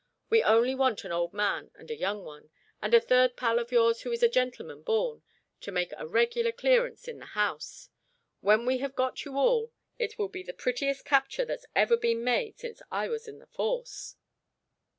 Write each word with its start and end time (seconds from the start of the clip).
We 0.31 0.41
only 0.41 0.73
want 0.73 1.03
an 1.03 1.11
old 1.11 1.31
man 1.31 1.69
and 1.75 1.91
a 1.91 1.95
young 1.95 2.23
one, 2.23 2.49
and 2.81 2.91
a 2.95 2.99
third 2.99 3.37
pal 3.37 3.59
of 3.59 3.71
yours 3.71 4.01
who 4.01 4.11
is 4.11 4.23
a 4.23 4.27
gentleman 4.27 4.81
born, 4.81 5.21
to 5.59 5.71
make 5.71 5.93
a 5.95 6.07
regular 6.07 6.51
clearance 6.51 7.07
in 7.07 7.19
the 7.19 7.27
house. 7.37 7.89
When 8.39 8.65
we 8.65 8.79
have 8.79 8.93
once 8.93 8.97
got 8.97 9.25
you 9.25 9.37
all, 9.37 9.71
it 9.99 10.17
will 10.17 10.27
be 10.27 10.41
the 10.41 10.53
prettiest 10.53 11.05
capture 11.05 11.45
that's 11.45 11.67
ever 11.75 11.97
been 11.97 12.23
made 12.23 12.57
since 12.57 12.81
I 12.89 13.09
was 13.09 13.27
in 13.27 13.37
the 13.37 13.45
force." 13.45 14.15